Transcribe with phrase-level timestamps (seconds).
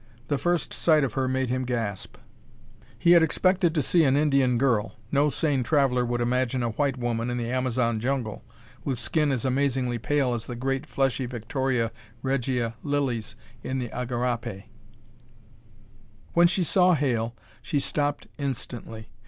[0.29, 2.17] The first sight of her made him gasp.
[2.97, 4.95] He had expected to see an Indian girl.
[5.11, 8.43] No sane traveler would imagine a white woman in the Amazon jungle,
[8.83, 11.91] with skin as amazingly pale as the great, fleshy victoria
[12.23, 14.63] regia lilies in the igarapé.
[16.33, 19.11] When she saw Hale, she stopped instantly.